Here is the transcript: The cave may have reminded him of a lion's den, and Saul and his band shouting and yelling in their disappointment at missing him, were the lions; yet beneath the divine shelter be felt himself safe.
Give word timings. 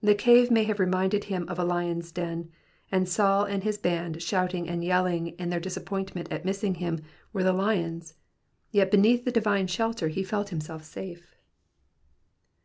The 0.00 0.14
cave 0.14 0.52
may 0.52 0.62
have 0.62 0.78
reminded 0.78 1.24
him 1.24 1.44
of 1.48 1.58
a 1.58 1.64
lion's 1.64 2.12
den, 2.12 2.52
and 2.92 3.08
Saul 3.08 3.42
and 3.42 3.64
his 3.64 3.76
band 3.76 4.22
shouting 4.22 4.68
and 4.68 4.84
yelling 4.84 5.30
in 5.36 5.50
their 5.50 5.58
disappointment 5.58 6.30
at 6.30 6.44
missing 6.44 6.76
him, 6.76 7.00
were 7.32 7.42
the 7.42 7.52
lions; 7.52 8.14
yet 8.70 8.92
beneath 8.92 9.24
the 9.24 9.32
divine 9.32 9.66
shelter 9.66 10.08
be 10.10 10.22
felt 10.22 10.50
himself 10.50 10.84
safe. 10.84 11.34